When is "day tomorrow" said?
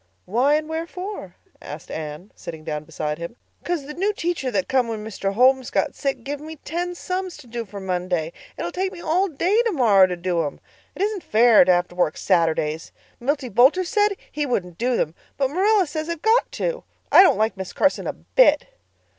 9.27-10.07